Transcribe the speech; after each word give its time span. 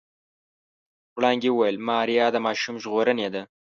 وړانګې 1.17 1.49
وويل 1.51 1.77
ماريا 1.87 2.25
د 2.31 2.37
ماشوم 2.45 2.75
ژغورونکې 2.83 3.29
ده. 3.33 3.41